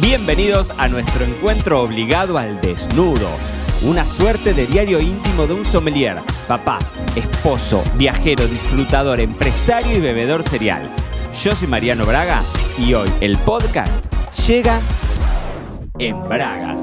[0.00, 3.28] Bienvenidos a nuestro encuentro obligado al desnudo.
[3.82, 6.78] Una suerte de diario íntimo de un sommelier, papá,
[7.16, 10.88] esposo, viajero, disfrutador, empresario y bebedor serial.
[11.42, 12.44] Yo soy Mariano Braga
[12.78, 14.14] y hoy el podcast
[14.46, 14.80] llega
[15.98, 16.80] en Bragas.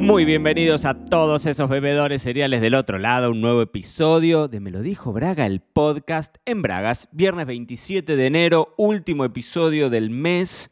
[0.00, 4.72] Muy bienvenidos a todos esos bebedores cereales del otro lado, un nuevo episodio de Me
[4.72, 10.71] lo dijo Braga, el podcast en Bragas, viernes 27 de enero, último episodio del mes.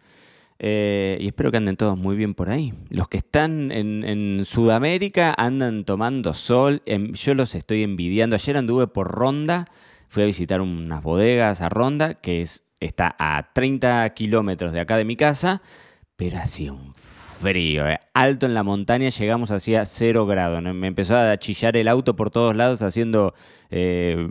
[0.62, 2.74] Eh, y espero que anden todos muy bien por ahí.
[2.90, 6.82] Los que están en, Sudamérica andan tomando sol.
[6.84, 8.36] Em, yo los estoy envidiando.
[8.36, 9.64] Ayer anduve por Ronda.
[10.08, 14.98] Fui a visitar unas bodegas a Ronda, que es, está a 30 kilómetros de acá
[14.98, 15.62] de mi casa,
[16.16, 16.92] pero hacía un
[17.40, 17.98] frío, eh.
[18.12, 20.62] alto en la montaña, llegamos hacia cero grados.
[20.62, 23.34] Me empezó a chillar el auto por todos lados haciendo
[23.72, 24.26] eh,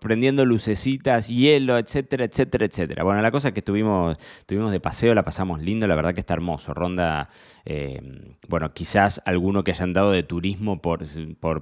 [0.00, 3.04] prendiendo lucecitas, hielo, etcétera, etcétera, etcétera.
[3.04, 6.20] Bueno, la cosa es que estuvimos, estuvimos de paseo, la pasamos lindo, la verdad que
[6.20, 6.72] está hermoso.
[6.72, 7.28] Ronda,
[7.66, 8.00] eh,
[8.48, 11.04] bueno, quizás alguno que haya andado de turismo por,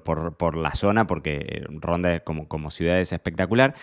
[0.02, 3.74] por, la zona, porque Ronda como, como ciudad es espectacular,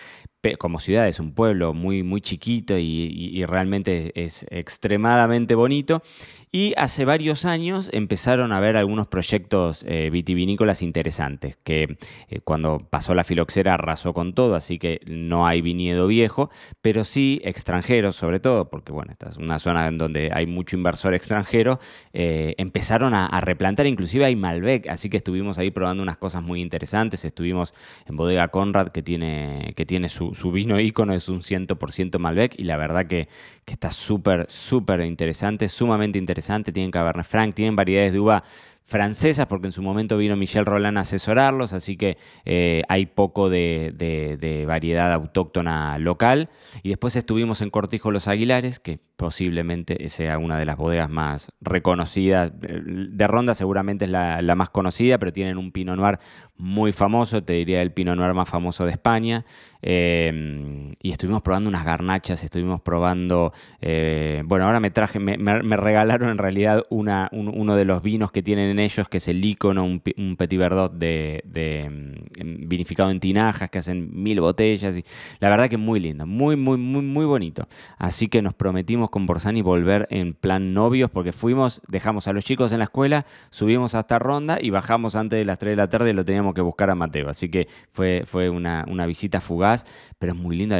[0.58, 6.02] como ciudad es un pueblo muy, muy chiquito y, realmente es extremadamente bonito.
[6.54, 11.96] Y hace varios años empezaron a haber algunos proyectos eh, vitivinícolas interesantes, que
[12.44, 16.50] cuando pasamos la filoxera, arrasó con todo, así que no hay viñedo viejo,
[16.82, 20.76] pero sí extranjeros sobre todo, porque bueno, esta es una zona en donde hay mucho
[20.76, 21.80] inversor extranjero,
[22.12, 26.60] eh, empezaron a, replantar, inclusive hay Malbec, así que estuvimos ahí probando unas cosas muy
[26.60, 27.72] interesantes, estuvimos
[28.04, 32.64] en Bodega Conrad, que tiene, que tiene su, vino ícono, es un 100% Malbec, y
[32.64, 33.28] la verdad que,
[33.64, 36.41] que está súper, súper interesante, sumamente interesante,
[36.72, 38.42] tienen Cabernet Franc, tienen variedades de uva
[38.84, 43.48] francesas, porque en su momento vino Michel Roland a asesorarlos, así que eh, hay poco
[43.48, 46.50] de, variedad autóctona local.
[46.82, 51.52] Y después estuvimos en Cortijo Los Aguilares, que posiblemente sea una de las bodegas más
[51.60, 52.50] reconocidas.
[52.58, 56.18] De Ronda seguramente es la, más conocida, pero tienen un Pinot Noir
[56.56, 59.44] muy famoso, te diría el Pinot Noir más famoso de España.
[59.80, 65.36] Em, y estuvimos probando unas garnachas, estuvimos probando, eh, bueno, ahora me traje, me,
[65.76, 69.84] regalaron en realidad uno de los vinos que tienen en ellos, que es el icono,
[69.84, 74.96] un, Petit Verdot de, em, vinificado en tinajas, que hacen mil botellas.
[75.38, 77.68] La verdad que muy lindo, muy, muy, muy, muy bonito.
[77.98, 82.46] Así que nos prometimos con Borsani volver en plan novios, porque fuimos, dejamos a los
[82.46, 85.88] chicos en la escuela, subimos hasta Ronda y bajamos antes de las 3 de la
[85.90, 87.28] tarde y lo teníamos que buscar a Mateo.
[87.28, 89.84] Así que fue, fue una, una visita fugaz
[90.18, 90.76] pero es muy linda.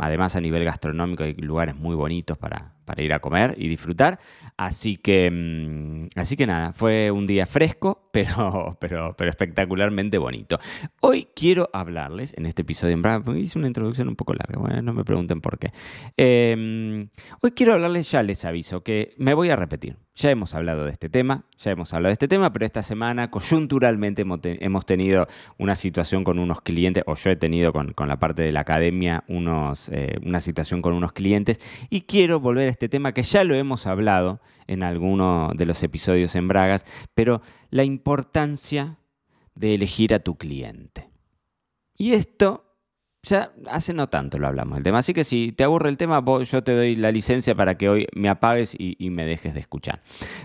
[0.00, 4.18] Además, a nivel gastronómico hay lugares muy bonitos para, para ir a comer y disfrutar.
[4.56, 10.58] Así que, mm, así que nada, fue un día fresco, pero, pero, pero espectacularmente bonito.
[11.00, 13.02] Hoy quiero hablarles en este episodio en
[13.36, 15.72] hice una introducción un poco larga, no me pregunten por qué.
[16.16, 17.08] Em,
[17.40, 19.96] hoy quiero hablarles, ya les aviso, que me voy a repetir.
[20.14, 23.30] Ya hemos hablado de este tema, ya hemos hablado de este tema, pero esta semana
[23.30, 24.24] coyunturalmente
[24.60, 25.26] hemos tenido
[25.58, 29.24] una situación con unos clientes, o yo he tenido con, la parte de la academia
[29.26, 33.54] eh, una situación con unos clientes, y quiero volver a este tema que ya lo
[33.54, 36.84] hemos hablado en alguno de los episodios en Bragas,
[37.14, 37.40] pero
[37.70, 38.98] la importancia
[39.54, 41.08] de elegir a tu cliente.
[41.96, 42.71] Y esto
[43.22, 46.22] ya hace no tanto lo hablamos del tema, así que si te aburre el tema,
[46.44, 50.02] yo te doy la licencia para que hoy me apagues y, me dejes de escuchar.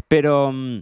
[0.07, 0.51] Pero...
[0.51, 0.81] Mm,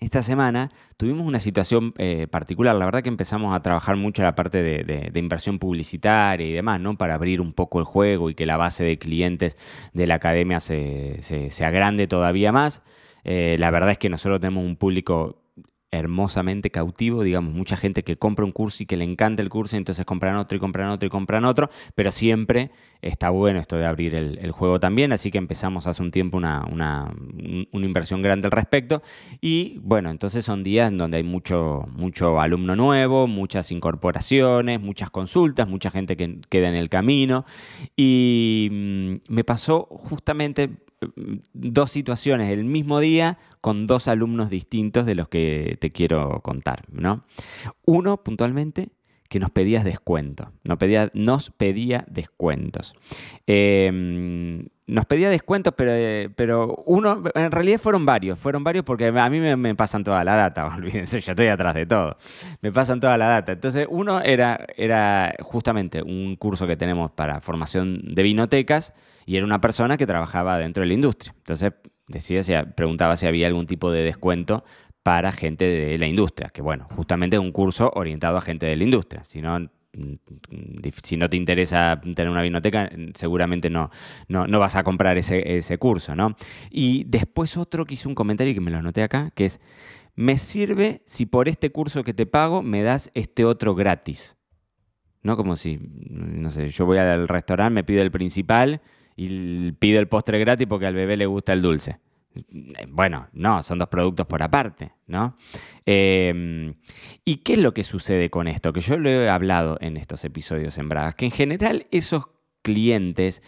[0.00, 2.76] esta semana tuvimos una situación eh, particular.
[2.76, 6.96] La verdad que empezamos a trabajar mucho la parte de, inversión publicitaria y demás, ¿no?
[6.96, 9.56] Para abrir un poco el juego y que la base de clientes
[9.94, 11.18] de la academia se,
[11.64, 12.82] agrande todavía más.
[13.24, 15.42] Eh, la verdad es que nosotros tenemos un público
[15.90, 19.76] hermosamente cautivo, digamos, mucha gente que compra un curso y que le encanta el curso,
[19.76, 23.86] entonces compran otro y compran otro y compran otro, pero siempre está bueno esto de
[23.86, 27.14] abrir el, juego también, así que empezamos hace un tiempo una, una,
[27.72, 29.02] inversión grande al respecto,
[29.40, 35.10] y bueno, entonces son días en donde hay mucho, mucho alumno nuevo, muchas incorporaciones, muchas
[35.10, 37.46] consultas, mucha gente que queda en el camino,
[37.96, 40.70] y mm, me pasó justamente
[41.52, 46.84] dos situaciones el mismo día con dos alumnos distintos de los que te quiero contar,
[46.90, 47.24] ¿no?
[47.84, 48.88] Uno, puntualmente,
[49.28, 50.52] que nos pedías descuento.
[50.64, 52.94] Nos pedía, nos pedía descuentos.
[53.46, 59.30] Em, nos pedía descuentos, pero, pero uno, en realidad fueron varios, fueron varios porque a
[59.30, 62.16] mí me, pasan toda la data, olvídense, yo estoy atrás de todo,
[62.62, 63.52] me pasan toda la data.
[63.52, 68.94] Entonces, uno era, era justamente un curso que tenemos para formación de vinotecas
[69.26, 71.34] y era una persona que trabajaba dentro de la industria.
[71.36, 71.72] Entonces,
[72.06, 74.64] decía, si, preguntaba si había algún tipo de descuento
[75.02, 78.76] para gente de la industria, que bueno, justamente es un curso orientado a gente de
[78.76, 79.68] la industria, si no
[81.02, 83.90] si no te interesa tener una vinoteca, seguramente no,
[84.28, 86.36] no, no vas a comprar ese, ese curso, ¿no?
[86.70, 89.60] Y después otro que hice un comentario que me lo anoté acá, que es,
[90.14, 94.36] me sirve si por este curso que te pago me das este otro gratis.
[95.22, 95.36] ¿No?
[95.36, 95.78] Como si,
[96.10, 98.80] no sé, yo voy al restaurante, me pido el principal
[99.16, 101.98] y pido el postre gratis porque al bebé le gusta el dulce.
[102.88, 105.36] Bueno, no, son dos productos por aparte, ¿no?
[105.86, 106.74] Em,
[107.24, 108.72] ¿Y qué es lo que sucede con esto?
[108.72, 112.24] Que yo lo he hablado en estos episodios en Bragas, que en general esos
[112.62, 113.42] clientes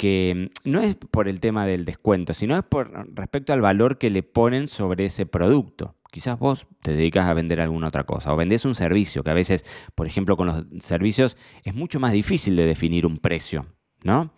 [0.00, 4.08] que no es por el tema del descuento, sino es por respecto al valor que
[4.08, 5.94] le ponen sobre ese producto.
[6.10, 9.34] Quizás vos te dedicas a vender alguna otra cosa o vendés un servicio, que a
[9.34, 13.66] veces, por ejemplo, con los servicios es mucho más difícil de definir un precio,
[14.02, 14.30] ¿no?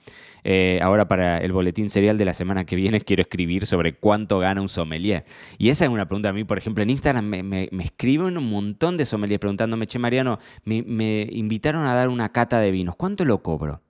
[0.45, 4.39] Eh, ahora para el boletín serial de la semana que viene quiero escribir sobre cuánto
[4.41, 5.25] gana un sommelier.
[5.59, 8.97] Y esa es una pregunta a mí, por ejemplo, en Instagram me, escriben un montón
[8.97, 13.43] de sommeliers preguntándome, che Mariano, me, invitaron a dar una cata de vinos, ¿cuánto lo
[13.43, 13.83] cobro?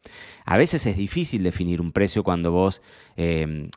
[0.44, 2.82] A veces es difícil definir un precio cuando vos
[3.16, 3.70] eh,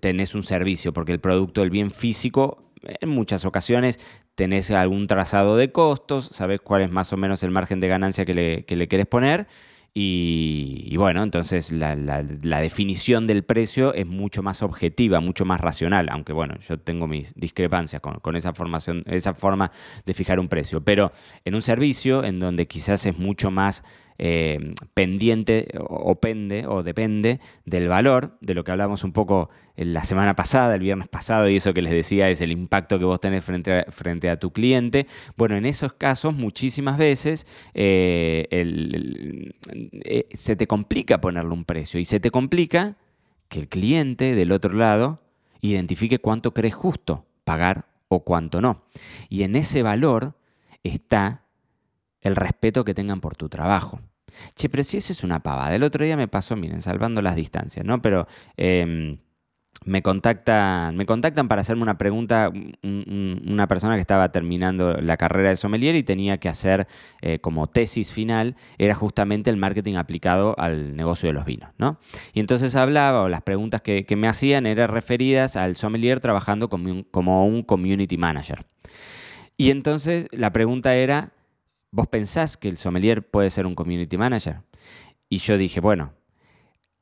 [0.00, 4.00] tenés un servicio, porque el producto, el bien físico, en muchas ocasiones
[4.34, 8.24] tenés algún trazado de costos, sabes cuál es más o menos el margen de ganancia
[8.24, 9.46] que le, que le poner.
[9.92, 12.22] Y, bueno, entonces la,
[12.60, 17.34] definición del precio es mucho más objetiva, mucho más racional, aunque bueno, yo tengo mis
[17.34, 19.72] discrepancias con, con, esa formación, esa forma
[20.06, 20.82] de fijar un precio.
[20.82, 21.10] Pero
[21.44, 23.82] en un servicio en donde quizás es mucho más
[24.22, 30.04] eh, pendiente o pende o depende del valor, de lo que hablamos un poco la
[30.04, 33.18] semana pasada, el viernes pasado, y eso que les decía es el impacto que vos
[33.18, 35.06] tenés frente a, frente a tu cliente.
[35.38, 42.04] Bueno, en esos casos muchísimas veces eh, eh, se te complica ponerle un precio y
[42.04, 42.98] se te complica
[43.48, 45.22] que el cliente del otro lado
[45.62, 48.84] identifique cuánto crees justo pagar o cuánto no.
[49.30, 50.34] Y en ese valor
[50.82, 51.46] está
[52.20, 54.00] el respeto que tengan por tu trabajo.
[54.54, 55.74] Che, pero si eso es una pavada.
[55.74, 58.00] El otro día me pasó, miren, salvando las distancias, ¿no?
[58.00, 59.18] Pero em,
[59.84, 62.52] me, contactan, me contactan para hacerme una pregunta
[62.82, 66.86] una persona que estaba terminando la carrera de sommelier y tenía que hacer
[67.22, 71.98] eh, como tesis final, era justamente el marketing aplicado al negocio de los vinos, ¿no?
[72.32, 77.04] Y entonces hablaba, o las preguntas que, me hacían eran referidas al sommelier trabajando como
[77.10, 78.64] como un community manager.
[79.56, 81.32] Y entonces la pregunta era,
[81.92, 84.62] ¿Vos pensás que el sommelier puede ser un community manager?
[85.28, 86.12] Y yo dije, bueno,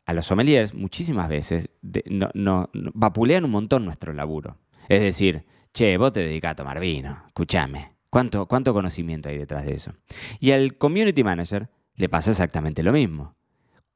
[0.07, 1.69] a los sommeliers muchísimas veces
[2.09, 4.57] no, vapulean un montón nuestro laburo.
[4.89, 9.67] Es decir, che, vos te dedicás a tomar vino, escúchame, ¿cuánto, ¿cuánto conocimiento hay detrás
[9.67, 9.93] de eso?
[10.41, 13.38] Y al community manager le pasa exactamente lo mismo.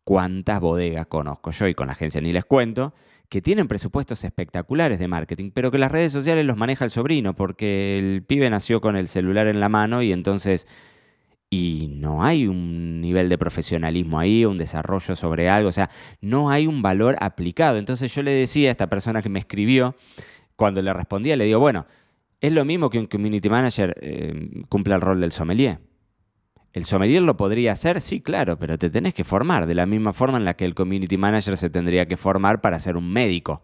[0.04, 2.94] ¿Cuántas bodegas conozco yo y con la agencia ni les cuento?
[3.32, 7.34] que tienen presupuestos espectaculares de marketing, pero que las redes sociales los maneja el sobrino,
[7.34, 10.68] porque el pibe nació con el celular en la mano y entonces...
[11.48, 15.88] Y no hay un nivel de profesionalismo ahí, un desarrollo sobre algo, o sea,
[16.20, 17.78] no hay un valor aplicado.
[17.78, 19.94] Entonces yo le decía a esta persona que me escribió,
[20.56, 21.86] cuando le respondía, le digo, bueno,
[22.42, 25.78] es lo mismo que un community manager eh, cumpla el rol del sommelier.
[26.72, 28.00] ¿El sommelier lo podría hacer?
[28.00, 30.74] Sí, claro, pero te tenés que formar de la misma forma en la que el
[30.74, 33.62] community manager se tendría que formar para ser un médico.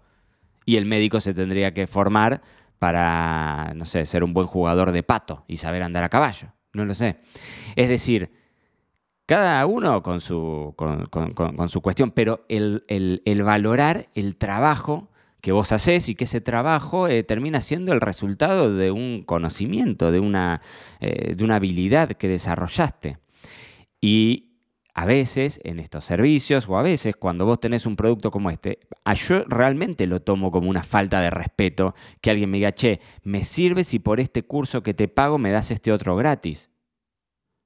[0.67, 2.43] Y el médico se tendría que formar
[2.79, 6.49] para, no sé, ser un buen jugador de pato y saber andar a caballo.
[6.75, 7.17] No lo sé.
[7.77, 8.31] Es decir,
[9.25, 15.09] cada uno con su, con, su cuestión, pero el, el valorar el trabajo
[15.41, 20.11] que vos haces y que ese trabajo eh, termina siendo el resultado de un conocimiento,
[20.11, 20.61] de una,
[21.01, 23.19] eh, de una habilidad que desarrollaste.
[24.01, 24.49] Y
[24.95, 28.81] a veces en estos servicios o a veces cuando vos tenés un producto como este,
[29.15, 33.45] yo realmente lo tomo como una falta de respeto que alguien me diga, che, me
[33.45, 36.71] sirve si por este curso que te pago me das este otro gratis.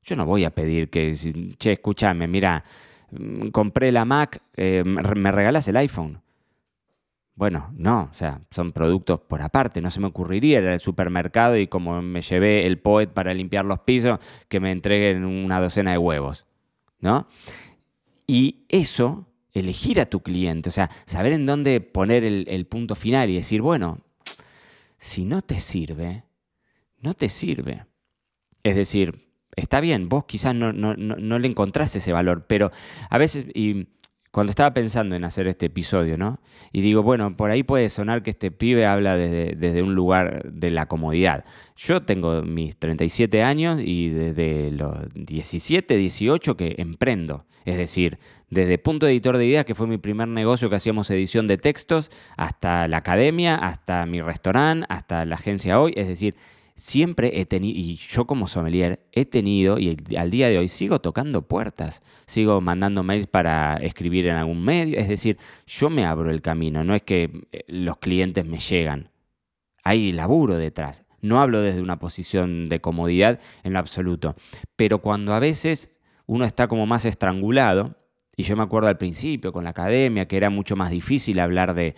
[0.02, 1.14] Yo no voy a pedir que,
[1.58, 2.64] che, escúchame, mira,
[3.12, 6.20] mm, compré la Mac, eh, me regalas el iPhone.
[7.34, 11.56] Bueno, no, o sea, son productos por aparte, no se me ocurriría ir al supermercado
[11.56, 15.92] y como me llevé el poet para limpiar los pisos, que me entreguen una docena
[15.92, 16.46] de huevos,
[17.00, 17.26] ¿no?
[18.26, 23.30] Y eso, elegir a tu cliente, o sea, saber en dónde poner el, punto final
[23.30, 24.00] y decir, bueno,
[24.98, 26.24] si no te sirve,
[27.00, 27.86] no te sirve.
[28.62, 32.70] Es decir, está bien, vos quizás no, no, no, le encontrás ese valor, pero
[33.10, 33.46] a veces,
[34.32, 36.40] cuando estaba pensando en hacer este episodio, ¿no?
[36.72, 40.70] Y digo, bueno, por ahí puede sonar que este pibe habla desde, un lugar de
[40.70, 41.44] la comodidad.
[41.76, 47.44] Yo tengo mis 37 años y desde los 17, 18 que emprendo.
[47.66, 51.46] Es decir, desde Punto Editor de Ideas, que fue mi primer negocio que hacíamos edición
[51.46, 55.92] de textos, hasta la academia, hasta mi restaurante, hasta la agencia hoy.
[55.94, 56.36] Es decir,
[56.74, 61.00] siempre he tenido, y yo como sommelier he tenido, y al día de hoy sigo
[61.00, 66.30] tocando puertas, sigo mandando mails para escribir en algún medio, es decir, yo me abro
[66.30, 69.10] el camino, no es que eh, los clientes me llegan,
[69.84, 71.04] hay laburo detrás.
[71.20, 74.34] No hablo desde una posición de comodidad en lo absoluto,
[74.74, 77.94] pero cuando a veces uno está como más estrangulado,
[78.36, 81.74] y yo me acuerdo al principio con la academia que era mucho más difícil hablar
[81.74, 81.94] de,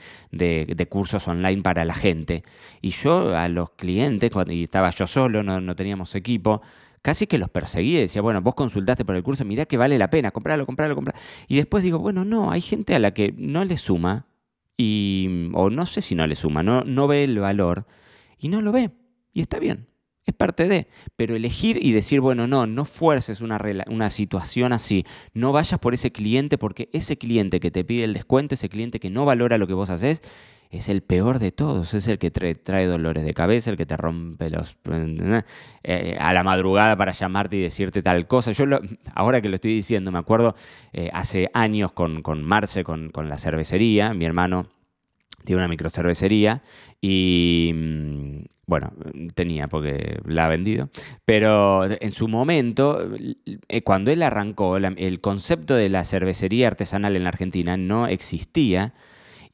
[0.91, 2.43] cursos online para la gente.
[2.83, 6.61] Y yo a los clientes, cuando, y estaba yo solo, no, teníamos equipo,
[7.03, 8.01] casi que los perseguía.
[8.01, 11.21] Decía, bueno, vos consultaste por el curso, mirá que vale la pena, comprarlo, comprarlo, comprarlo.
[11.47, 14.27] Y después digo, bueno, no, hay gente a la que no le suma,
[14.77, 17.87] y, o no sé si no le suma, no, no ve el valor
[18.39, 18.91] y no lo ve.
[19.33, 19.87] Y está bien
[20.25, 20.89] es parte de.
[21.17, 25.05] Pero elegir y decir, bueno, no, no fuerces una, una situación así.
[25.33, 29.01] No vayas por ese cliente porque ese cliente que te pide el descuento, ese cliente
[29.01, 30.23] que no valora lo que vos haces,
[30.71, 31.95] es el peor de todos.
[31.95, 34.77] Es el que trae, dolores de cabeza, el que te rompe los.
[35.83, 38.53] Eh, a la madrugada para llamarte y decirte tal cosa.
[38.53, 38.65] Yo
[39.15, 40.55] ahora que lo estoy diciendo, me acuerdo
[40.93, 44.67] eh, hace años con, con Marce, con, con la cervecería, mi hermano
[45.45, 46.63] tiene una microcervecería
[47.01, 48.93] y, mm, bueno,
[49.35, 50.91] tenía porque la ha vendido,
[51.25, 53.11] pero en su momento,
[53.69, 58.95] eh, cuando él arrancó, el concepto de la cervecería artesanal en la Argentina no existía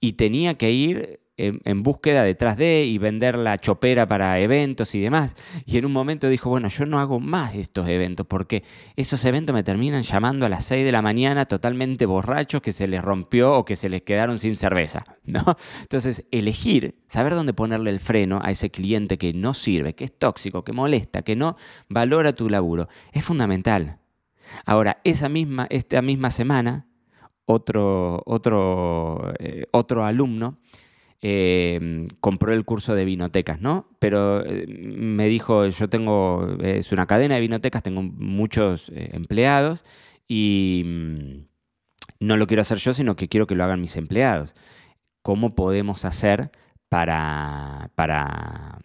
[0.01, 1.20] y tenía que ir
[1.65, 5.37] en, búsqueda detrás de y vender la chopera para eventos y demás.
[5.67, 8.65] Y en un momento dijo, bueno, yo no hago más estos eventos porque
[8.97, 12.89] esos eventos me terminan llamando a las 6 de la mañana totalmente borrachos que se
[12.89, 15.45] les rompió o que se les quedaron sin cerveza, ¿no?
[15.83, 20.19] Entonces, elegir, saber dónde ponerle el freno a ese cliente que no sirve, que es
[20.19, 21.57] tóxico, que molesta, que no
[21.89, 23.99] valora tu laburo, es fundamental.
[24.67, 26.87] Ahora, esa misma, esta misma semana,
[27.45, 30.59] otro, otro, eh, otro alumno
[31.23, 33.87] Em, compró el curso de vinotecas, ¿no?
[33.99, 39.85] Pero eh, me dijo, yo tengo, es una cadena de vinotecas, tengo muchos eh, empleados
[40.27, 41.41] y mm,
[42.21, 44.55] no lo quiero hacer yo, sino que quiero que lo hagan mis empleados.
[45.23, 46.53] ¿Cómo podemos hacer
[46.89, 47.91] para,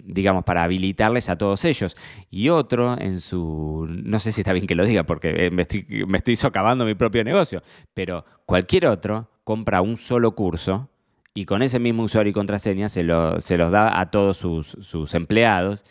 [0.03, 1.97] digamos, para habilitarles a todos ellos.
[2.29, 6.17] Y otro en su, no sé si está bien que lo diga porque eh, me
[6.17, 7.63] estoy socavando mi propio negocio,
[7.95, 10.89] pero cualquier otro compra un solo curso
[11.37, 13.05] y con ese mismo usuario y contraseña se,
[13.39, 15.83] se los da a todos sus, empleados.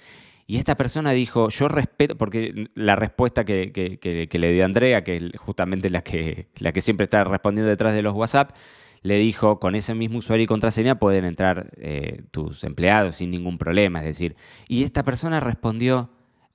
[0.47, 5.23] Y esta persona dijo, yo respeto, porque la respuesta que, le dio Andrea, que es
[5.37, 8.57] justamente la que, la que siempre está respondiendo detrás de los WhatsApp,
[9.03, 13.59] le dijo, con ese mismo usuario y contraseña pueden entrar eh, tus empleados sin ningún
[13.59, 13.99] problema.
[13.99, 14.37] Es decir,
[14.67, 16.11] y esta persona respondió,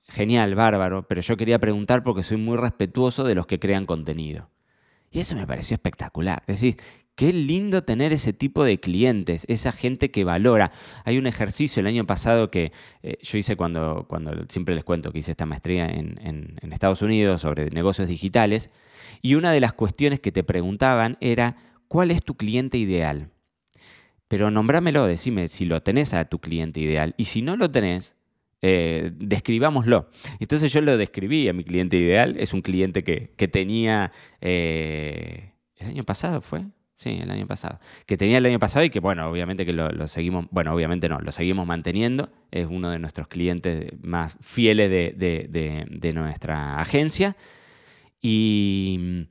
[0.08, 4.50] genial, bárbaro, pero yo quería preguntar porque soy muy respetuoso de los que crean contenido.
[5.12, 6.42] Y eso me pareció espectacular.
[6.46, 6.76] Es decir,
[7.20, 10.72] Qué lindo tener ese tipo de clientes, esa gente que valora.
[11.04, 12.72] Hay un ejercicio el año pasado que
[13.02, 17.42] eh, yo hice cuando, cuando siempre les cuento que hice esta maestría en, Estados Unidos
[17.42, 18.70] sobre negocios digitales,
[19.20, 21.56] y una de las cuestiones que te preguntaban era,
[21.88, 23.28] ¿cuál es tu cliente ideal?
[24.26, 28.16] Pero nombrámelo, decime si lo tenés a tu cliente ideal, y si no lo tenés,
[28.62, 30.08] eh, describámoslo.
[30.38, 34.10] Entonces yo lo describí a mi cliente ideal, es un cliente que, tenía...
[34.40, 36.64] Eh, ¿El año pasado fue?
[37.00, 37.80] Sí, el año pasado.
[38.04, 41.18] Que tenía el año pasado y que, bueno, obviamente que lo, seguimos, bueno, obviamente no,
[41.18, 42.28] lo seguimos manteniendo.
[42.50, 47.38] Es uno de nuestros clientes más fieles de, nuestra agencia.
[48.20, 49.28] Y,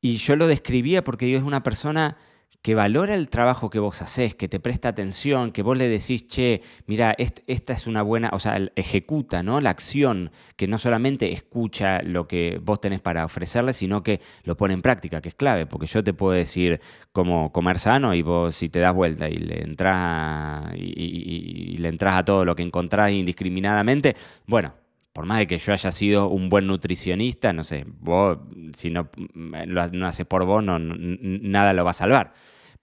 [0.00, 2.16] y yo lo describía porque es una persona
[2.62, 6.28] que valora el trabajo que vos haces, que te presta atención, que vos le decís,
[6.28, 9.60] che, mira, esta es una buena, o sea, ejecuta, ¿no?
[9.60, 14.56] La acción, que no solamente escucha lo que vos tenés para ofrecerle, sino que lo
[14.56, 18.22] pone en práctica, que es clave, porque yo te puedo decir cómo comer sano y
[18.22, 22.54] vos si te das vuelta y le entras a, y, le entras a todo lo
[22.54, 24.14] que encontrás indiscriminadamente,
[24.46, 24.74] bueno,
[25.12, 28.38] por más de que yo haya sido un buen nutricionista, no sé, vos,
[28.74, 32.32] si no lo haces por vos, no, nada lo va a salvar.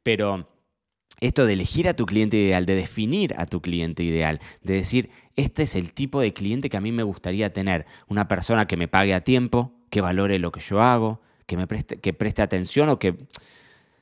[0.03, 0.49] Pero
[1.19, 5.09] esto de elegir a tu cliente ideal, de definir a tu cliente ideal, de decir,
[5.35, 8.77] este es el tipo de cliente que a mí me gustaría tener, una persona que
[8.77, 12.41] me pague a tiempo, que valore lo que yo hago, que me preste, que preste
[12.41, 13.27] atención o que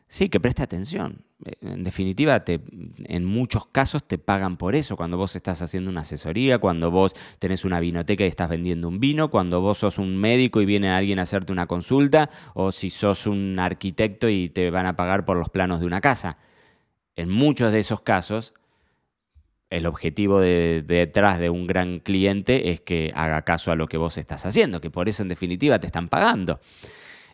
[0.10, 1.24] Sí, que preste atención.
[1.46, 2.62] Eh, en definitiva, te,
[3.06, 4.96] en muchos casos te pagan por eso.
[4.98, 9.00] Cuando vos estás haciendo una asesoría, cuando vos tenés una vinoteca y estás vendiendo un
[9.00, 12.89] vino, cuando vos sos un médico y viene alguien a hacerte una consulta, o si
[12.89, 16.38] sos un arquitecto y te van a pagar por los planos de una casa.
[17.16, 18.54] En muchos de esos casos,
[19.70, 24.18] el objetivo detrás de un gran cliente es que haga caso a lo que vos
[24.18, 26.60] estás haciendo, que por eso en definitiva te están pagando.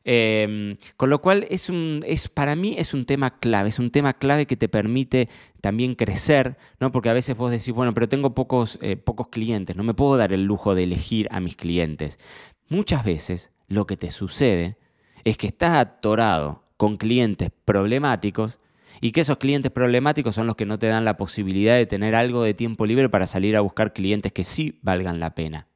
[0.05, 3.89] Em, con lo cual, es un, es, para mí es un tema clave, es un
[3.89, 5.29] tema clave que te permite
[5.61, 6.91] también crecer, ¿no?
[6.91, 10.17] porque a veces vos decís, bueno, pero tengo pocos, eh, pocos clientes, no me puedo
[10.17, 12.19] dar el lujo de elegir a mis clientes.
[12.67, 14.77] Muchas veces lo que te sucede
[15.23, 18.59] es que estás atorado con clientes problemáticos
[18.99, 22.13] y que esos clientes problemáticos son los que no te dan la posibilidad de tener
[22.13, 25.67] algo de tiempo libre para salir a buscar clientes que sí valgan la pena.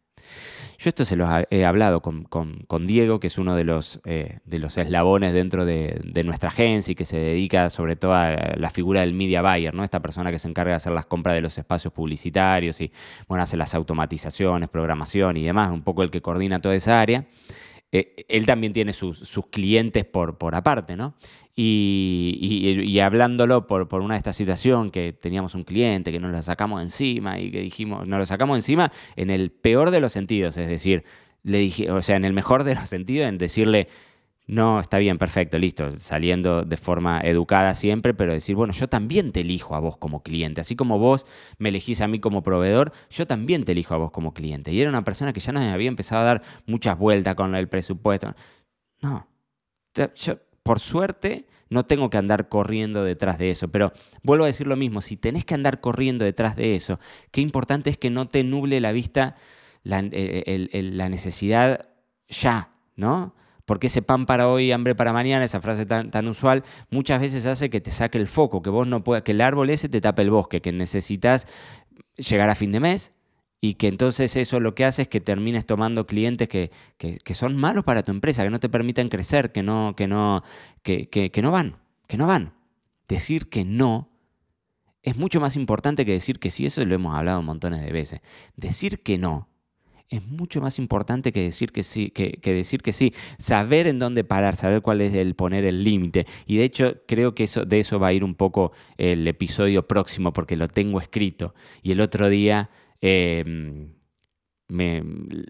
[0.80, 4.60] Yo esto se lo he hablado con, Diego, que es uno de los, eh, de
[4.60, 9.02] los eslabones dentro de, nuestra agencia y que se dedica sobre todo a la figura
[9.02, 9.84] del media buyer, ¿no?
[9.84, 12.92] Esta persona que se encarga de hacer las compras de los espacios publicitarios y
[13.28, 17.26] bueno, hace las automatizaciones, programación y demás, un poco el que coordina toda esa área.
[17.92, 21.16] Eh, él también tiene sus, clientes por, por, aparte, ¿no?
[21.56, 26.42] Y, hablándolo por, por, una de estas situaciones que teníamos un cliente que nos lo
[26.42, 30.58] sacamos encima y que dijimos, nos lo sacamos encima en el peor de los sentidos,
[30.58, 31.04] es decir,
[31.44, 33.88] le dije, o sea, en el mejor de los sentidos, en decirle,
[34.48, 39.34] no, está bien, perfecto, listo, saliendo de forma educada siempre, pero decir, bueno, yo también
[39.34, 41.26] te elijo a vos como cliente, así como vos
[41.58, 44.72] me elegís a mí como proveedor, yo también te elijo a vos como cliente.
[44.72, 47.68] Y era una persona que ya nos había empezado a dar muchas vueltas con el
[47.68, 48.34] presupuesto.
[49.02, 49.28] No,
[50.16, 53.92] yo, por suerte no tengo que andar corriendo detrás de eso, pero
[54.24, 57.02] vuelvo a decir lo mismo, si tenés que andar corriendo detrás de eso,
[57.32, 59.36] qué importante es que no te nuble la vista
[59.84, 61.90] la, la necesidad
[62.30, 63.36] ya, ¿no?
[63.68, 67.70] Porque ese pan para hoy, hambre para mañana, esa frase tan, usual, muchas veces hace
[67.70, 70.22] que te saque el foco, que vos no puedas, que el árbol ese te tape
[70.22, 71.48] el bosque, que necesitas
[72.16, 73.14] llegar a fin de mes
[73.60, 76.72] y que entonces eso lo que hace es que termines tomando clientes que,
[77.34, 80.44] son malos para tu empresa, que no te permiten crecer, que no, que no,
[80.82, 81.76] que, que no van,
[82.08, 82.54] que no van.
[83.10, 84.10] Decir que no
[85.02, 88.22] es mucho más importante que decir que sí, eso lo hemos hablado montones de veces.
[88.56, 89.50] Decir que no
[90.10, 93.14] es mucho más importante que decir que sí, que, decir que sí.
[93.38, 96.26] Saber en dónde parar, saber cuál es el poner el límite.
[96.46, 99.88] Y de hecho, creo que eso, de eso va a ir un poco el episodio
[99.88, 101.54] próximo, porque lo tengo escrito.
[101.82, 102.70] Y el otro día.
[103.02, 103.98] Em,
[104.70, 105.02] me,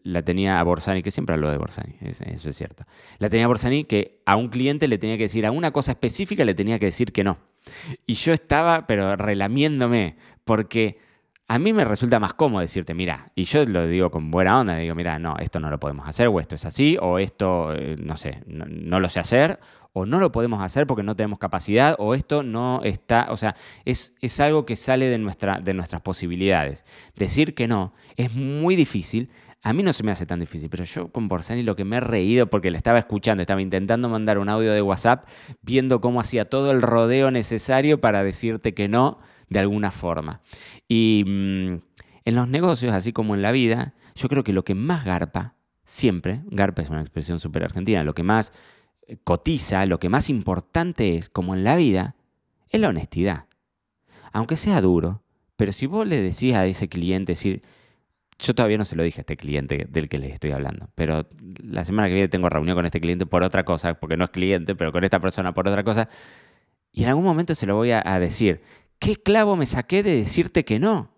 [0.04, 2.86] la tenía a Borsani, que siempre hablo de Borsani, eso es cierto.
[3.18, 5.94] La tenía a Borsani que a un cliente le tenía que decir, a una cosa
[5.94, 7.40] específica le tenía que decir que no.
[8.06, 11.00] Y yo estaba, pero relamiéndome, porque
[11.50, 14.76] a mí me resulta más cómodo decirte, mira, y yo lo digo con buena onda,
[14.76, 17.96] digo, mira, no, esto no lo podemos hacer, o esto es así, o esto, eh,
[17.98, 19.60] no sé, no, lo sé hacer,
[19.94, 23.56] o no lo podemos hacer porque no tenemos capacidad, o esto no está, o sea,
[23.86, 26.86] es, es algo que sale de, nuestra, de nuestras posibilidades.
[27.16, 29.30] Decir que no es muy difícil,
[29.64, 31.98] a mí no se me hace tan difícil, pero yo con Borsani lo que me
[31.98, 35.26] he reído porque le estaba escuchando, estaba intentando mandar un audio de WhatsApp,
[35.62, 40.42] viendo cómo hacía todo el rodeo necesario para decirte que no de alguna forma.
[40.88, 41.74] Y mm,
[42.26, 45.56] en los negocios, así como en la vida, yo creo que lo que más garpa,
[45.84, 48.52] siempre, garpa es una expresión súper argentina, lo que más
[49.08, 52.16] eh, cotiza, lo que más importante es, como en la vida,
[52.70, 53.46] es la honestidad.
[54.34, 55.24] Aunque sea duro,
[55.56, 57.62] pero si vos le decís a ese cliente, decir,
[58.40, 61.28] yo todavía no se lo dije a este cliente del que les estoy hablando, pero
[61.64, 64.30] la semana que viene tengo reunión con este cliente por otra cosa, porque no es
[64.32, 66.10] cliente, pero con esta persona por otra cosa,
[66.92, 68.62] y en algún momento se lo voy a, a decir.
[69.00, 71.12] ¿Qué clavo me saqué de decirte que no?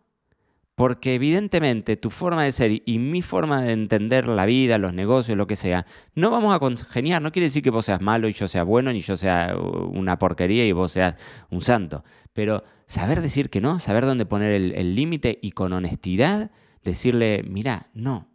[0.76, 5.38] Porque evidentemente tu forma de ser y mi forma de entender la vida, los negocios,
[5.38, 7.22] lo que sea, no vamos a congeniar.
[7.22, 9.90] No quiere decir que vos seas malo y yo sea bueno, ni yo sea uh,
[9.90, 11.18] una porquería y vos seas
[11.50, 12.06] un santo.
[12.32, 16.50] Pero saber decir que no, saber dónde poner el límite y con honestidad
[16.84, 18.30] decirle, mira, no,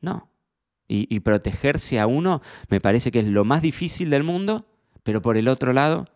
[0.00, 0.30] no.
[0.86, 4.66] Y, y protegerse a uno me parece que es lo más difícil del mundo,
[5.02, 6.06] pero por el otro lado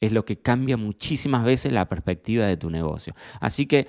[0.00, 3.14] es lo que cambia muchísimas veces la perspectiva de tu negocio.
[3.40, 3.86] Así que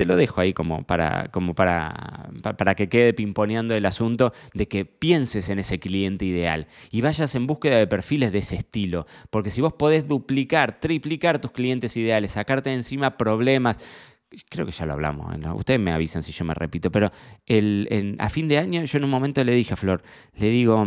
[0.00, 4.66] te lo dejo ahí como para, como para, para que quede pimponeando el asunto de
[4.66, 9.04] que pienses en ese cliente ideal y vayas en búsqueda de perfiles de ese estilo.
[9.28, 13.76] Porque si vos podés duplicar, triplicar tus clientes ideales, sacarte de encima problemas,
[14.48, 17.10] creo que ya lo hablamos, ustedes me avisan si yo me repito, pero
[18.18, 20.00] a fin de año yo en un momento le dije a Flor,
[20.34, 20.82] le digo,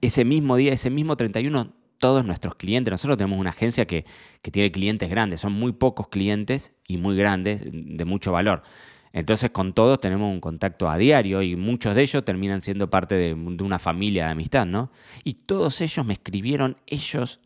[0.00, 2.90] ese mismo día, ese mismo 31, todos nuestros clientes.
[2.90, 4.04] Nosotros tenemos una agencia que,
[4.50, 8.64] tiene clientes grandes, son muy pocos clientes y muy grandes, de mucho valor.
[9.12, 13.14] Entonces con todos tenemos un contacto a diario y muchos de ellos terminan siendo parte
[13.14, 14.90] de, una familia de amistad, ¿no?
[15.22, 17.38] Y todos ellos me escribieron, ellos,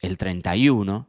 [0.00, 1.08] el 31,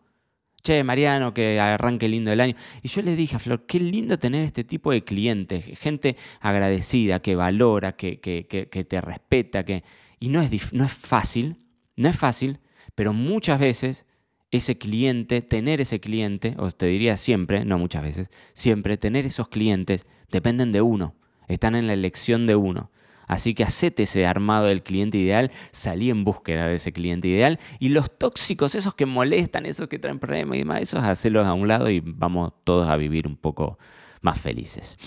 [0.63, 2.55] che, Mariano, que arranque lindo el año.
[2.81, 7.21] Y yo le dije a Flor, qué lindo tener este tipo de clientes, gente agradecida,
[7.21, 9.83] que valora, que, que, que te respeta, que...
[10.17, 11.57] Y no es, no es fácil,
[11.97, 12.59] no es fácil,
[12.95, 14.05] pero muchas veces
[14.51, 19.49] ese cliente, tener ese cliente, o te diría siempre, no muchas veces, siempre tener esos
[19.49, 21.15] clientes dependen de uno,
[21.47, 22.91] están en la elección de uno.
[23.27, 27.59] Así que hacete ese armado del cliente ideal, salí en búsqueda de ese cliente ideal
[27.79, 31.53] y los tóxicos, esos que molestan, esos que traen problemas y demás, esos hacerlos a
[31.53, 33.79] un lado y vamos todos a vivir un poco
[34.25, 34.97] más felices.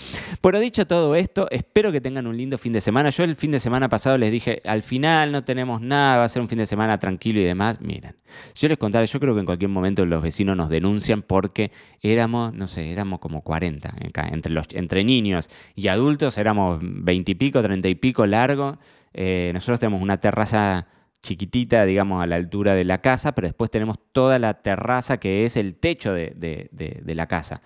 [0.41, 3.09] Pero dicho todo esto, espero que tengan un lindo fin de semana.
[3.09, 6.29] Yo el fin de semana pasado les dije, al final no tenemos nada, va a
[6.29, 7.81] ser un fin de semana tranquilo y demás.
[7.81, 8.15] Miren,
[8.55, 12.53] yo les contara, yo creo que en cualquier momento los vecinos nos denuncian porque éramos,
[12.53, 13.93] no sé, éramos como 40
[14.31, 18.79] entre, los, entre niños y adultos, éramos 20 y pico, 30 y pico largo.
[19.13, 20.87] Eh, nosotros tenemos una terraza
[21.21, 25.43] chiquitita, digamos, a la altura de la casa, pero después tenemos toda la terraza que
[25.43, 27.61] es el techo de la casa.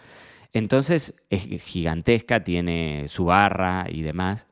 [0.54, 4.48] Entonces es gigantesca, tiene su barra y demás.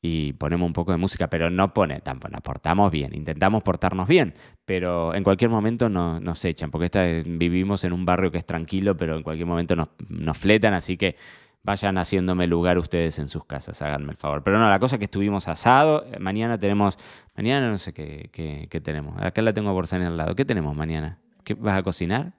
[0.00, 4.06] Y ponemos un poco de música, pero no pone, tampoco nos portamos bien, intentamos portarnos
[4.06, 4.32] bien,
[4.64, 8.96] pero en cualquier momento nos echan, porque esta, vivimos en un barrio que es tranquilo,
[8.96, 11.16] pero en cualquier momento nos, fletan, así que
[11.64, 14.44] vayan haciéndome lugar ustedes en sus casas, háganme el favor.
[14.44, 16.96] Pero no, la cosa es que estuvimos asado, mañana tenemos,
[17.36, 18.30] mañana no sé qué,
[18.70, 21.18] qué, tenemos, acá la tengo por al lado, ¿qué tenemos mañana?
[21.42, 22.37] ¿Qué, ¿Vas a cocinar?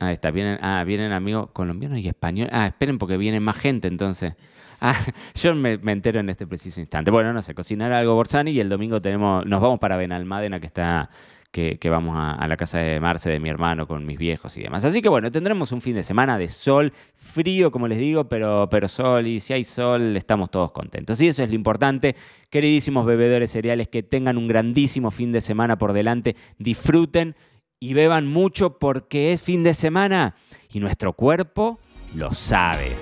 [0.00, 2.52] Ah, está, vienen, ah, vienen amigos colombianos y españoles.
[2.54, 4.34] Ah, esperen porque viene más gente entonces.
[4.82, 4.96] Ah,
[5.34, 7.10] yo me, entero en este preciso instante.
[7.10, 10.66] Bueno, no sé, cocinar algo Borsani y el domingo tenemos, nos vamos para Benalmádena que
[10.66, 11.10] está,
[11.50, 14.84] que, vamos a, la casa de Marce, de mi hermano, con mis viejos y demás.
[14.86, 18.68] Así que bueno, tendremos un fin de semana de sol, frío como les digo, pero,
[18.70, 21.20] pero sol y si hay sol estamos todos contentos.
[21.20, 22.16] Y eso es lo importante.
[22.48, 26.36] Queridísimos bebedores cereales, que tengan un grandísimo fin de semana por delante.
[26.58, 27.34] Disfruten
[27.80, 30.34] y beban mucho porque es fin de semana
[30.70, 31.80] y nuestro cuerpo
[32.14, 32.94] lo sabe.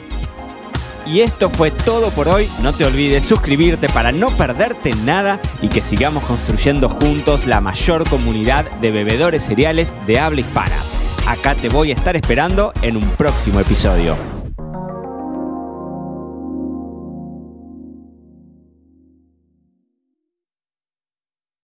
[1.05, 2.49] Y esto fue todo por hoy.
[2.63, 8.09] No te olvides suscribirte para no perderte nada y que sigamos construyendo juntos la mayor
[8.09, 10.77] comunidad de bebedores cereales de habla hispana.
[11.27, 14.38] Acá te voy a estar esperando en un próximo episodio.